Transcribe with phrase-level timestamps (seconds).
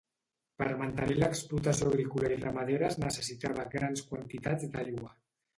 [0.61, 5.17] Per mantenir l'explotació agrícola i ramadera es necessitava grans quantitats d'aigua.